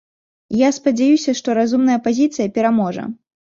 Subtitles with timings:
[0.55, 3.09] І я спадзяюся, што разумная пазіцыя пераможа.